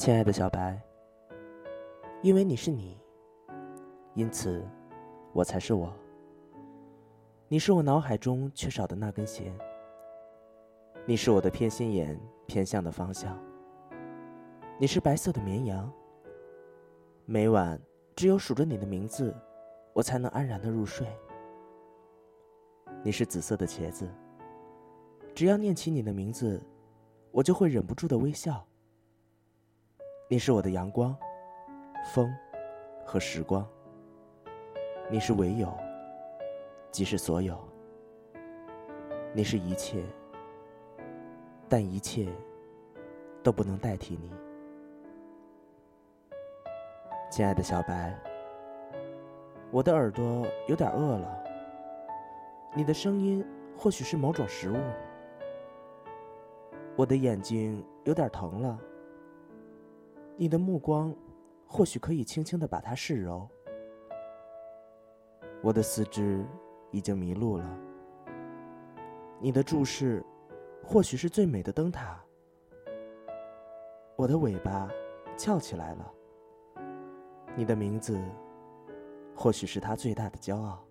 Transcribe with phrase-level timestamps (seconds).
[0.00, 0.80] 亲爱的小白，
[2.22, 2.96] 因为你是你，
[4.14, 4.66] 因此
[5.34, 5.92] 我才是我。
[7.48, 9.54] 你是我脑海中缺少的那根弦，
[11.04, 13.38] 你是我的偏心眼偏向的方向。
[14.78, 15.92] 你是白色的绵羊，
[17.26, 17.78] 每晚
[18.16, 19.36] 只有数着你的名字，
[19.92, 21.06] 我才能安然的入睡。
[23.02, 24.08] 你是紫色的茄子，
[25.34, 26.58] 只要念起你的名字，
[27.32, 28.66] 我就会忍不住的微笑。
[30.32, 31.12] 你是我的阳光、
[32.14, 32.32] 风
[33.04, 33.66] 和时光。
[35.10, 35.76] 你是唯有，
[36.92, 37.58] 即是所有。
[39.32, 40.04] 你是一切，
[41.68, 42.28] 但一切
[43.42, 44.30] 都不能代替你。
[47.28, 48.16] 亲爱的小白，
[49.72, 51.44] 我的耳朵有点饿了。
[52.72, 53.44] 你的声音
[53.76, 54.76] 或许是某种食物。
[56.94, 58.78] 我的眼睛有点疼了。
[60.40, 61.14] 你的目光，
[61.66, 63.46] 或许可以轻轻的把它视柔。
[65.62, 66.42] 我的四肢
[66.90, 67.78] 已经迷路了。
[69.38, 70.24] 你的注视，
[70.82, 72.18] 或许是最美的灯塔。
[74.16, 74.88] 我的尾巴
[75.36, 76.10] 翘起来了。
[77.54, 78.18] 你的名字，
[79.36, 80.82] 或许是他最大的骄傲。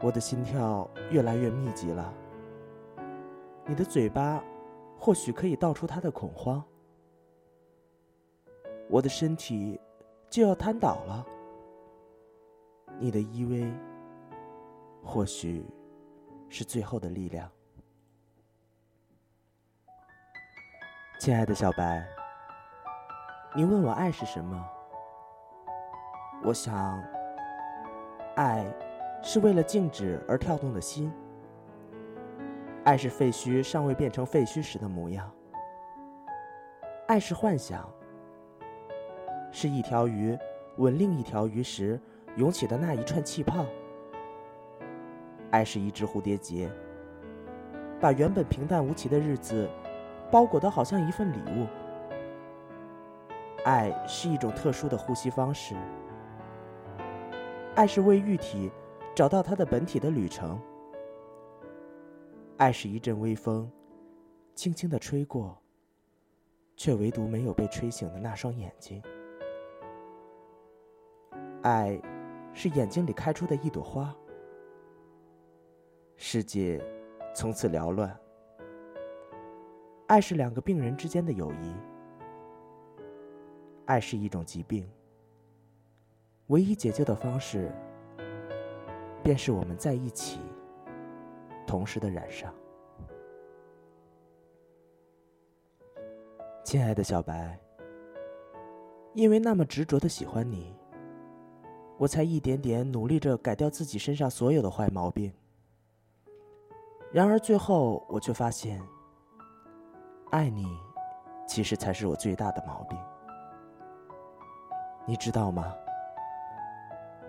[0.00, 2.14] 我的心跳越来越密集了。
[3.66, 4.40] 你的嘴巴，
[4.96, 6.64] 或许可以道出他的恐慌。
[8.92, 9.80] 我的身体
[10.28, 11.26] 就要瘫倒了。
[12.98, 13.72] 你的依偎，
[15.02, 15.64] 或许
[16.50, 17.50] 是最后的力量。
[21.18, 22.06] 亲爱的小白，
[23.56, 24.62] 你问我爱是什么？
[26.44, 27.02] 我想，
[28.36, 28.62] 爱
[29.22, 31.10] 是为了静止而跳动的心。
[32.84, 35.34] 爱是废墟尚未变成废墟时的模样。
[37.08, 37.90] 爱是幻想。
[39.52, 40.36] 是一条鱼
[40.78, 42.00] 吻另一条鱼时
[42.36, 43.64] 涌起的那一串气泡。
[45.50, 46.70] 爱是一只蝴蝶结，
[48.00, 49.68] 把原本平淡无奇的日子
[50.30, 51.66] 包裹得好像一份礼物。
[53.64, 55.76] 爱是一种特殊的呼吸方式。
[57.74, 58.70] 爱是为玉体
[59.14, 60.58] 找到它的本体的旅程。
[62.56, 63.70] 爱是一阵微风，
[64.54, 65.60] 轻轻地吹过，
[66.76, 69.02] 却唯独没有被吹醒的那双眼睛。
[71.62, 72.00] 爱，
[72.52, 74.14] 是眼睛里开出的一朵花。
[76.16, 76.84] 世界
[77.34, 78.18] 从此缭乱。
[80.08, 81.74] 爱是两个病人之间的友谊。
[83.86, 84.88] 爱是一种疾病。
[86.48, 87.72] 唯一解救的方式，
[89.22, 90.40] 便是我们在一起，
[91.66, 92.52] 同时的染上。
[96.64, 97.58] 亲爱的小白，
[99.14, 100.74] 因为那么执着的喜欢你。
[101.98, 105.32] 我才一点点努力着改掉自己身上所有的坏毛病，
[107.12, 108.82] 然而最后我却发现，
[110.30, 110.66] 爱你，
[111.46, 112.98] 其实才是我最大的毛病。
[115.06, 115.72] 你知道吗？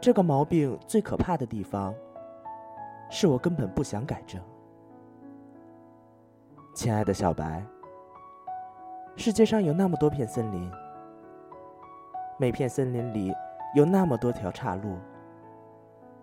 [0.00, 1.94] 这个毛病最可怕的地方，
[3.10, 4.40] 是我根本不想改正。
[6.74, 7.62] 亲爱的小白，
[9.14, 10.70] 世界上有那么多片森林，
[12.38, 13.32] 每片森林里。
[13.74, 14.96] 有那么多条岔路，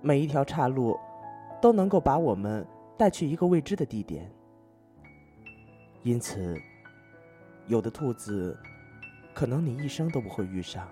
[0.00, 0.98] 每一条岔路
[1.60, 2.66] 都能够把我们
[2.96, 4.30] 带去一个未知的地点。
[6.02, 6.58] 因此，
[7.66, 8.58] 有的兔子，
[9.34, 10.88] 可能你一生都不会遇上，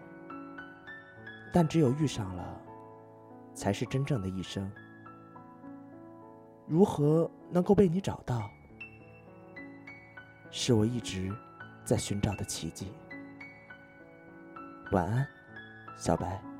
[1.54, 2.60] 但只有遇上了，
[3.54, 4.70] 才是真正的一生。
[6.66, 8.50] 如何能够被你找到，
[10.50, 11.34] 是我一直
[11.82, 12.92] 在寻找的奇迹。
[14.90, 15.26] 晚安。
[15.98, 16.51] 小白。